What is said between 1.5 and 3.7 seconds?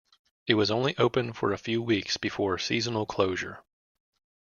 a few weeks before seasonal closure.